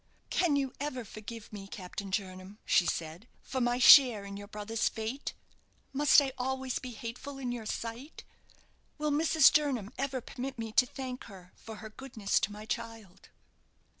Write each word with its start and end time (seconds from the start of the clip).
"Can 0.31 0.55
you 0.55 0.73
ever 0.79 1.05
forgive 1.05 1.53
me, 1.53 1.67
Captain 1.67 2.09
Jernam," 2.11 2.57
she 2.65 2.87
said, 2.87 3.27
"for 3.43 3.61
my 3.61 3.77
share 3.77 4.25
in 4.25 4.35
your 4.35 4.47
brother's 4.47 4.89
fate? 4.89 5.35
Must 5.93 6.19
I 6.19 6.33
always 6.39 6.79
be 6.79 6.89
hateful 6.89 7.37
in 7.37 7.51
your 7.51 7.67
sight? 7.67 8.23
Will 8.97 9.11
Mrs. 9.11 9.53
Jernam 9.53 9.93
ever 9.99 10.19
permit 10.19 10.57
me 10.57 10.71
to 10.71 10.87
thank 10.87 11.25
her 11.25 11.51
for 11.55 11.75
her 11.75 11.91
goodness 11.91 12.39
to 12.39 12.51
my 12.51 12.65
child?" 12.65 13.29